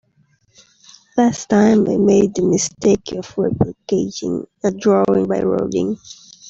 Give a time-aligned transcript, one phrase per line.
[1.15, 5.95] Last time, I made the mistake of replicating a drawing by Rodin.